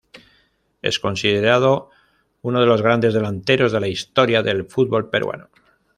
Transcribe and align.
Es 0.81 0.97
considerado 0.99 1.91
uno 2.41 2.59
de 2.59 2.65
los 2.65 2.81
grandes 2.81 3.13
delanteros 3.13 3.71
de 3.71 3.79
la 3.81 3.87
historia 3.87 4.41
del 4.41 4.65
fútbol 4.65 5.11
peruano. 5.11 5.51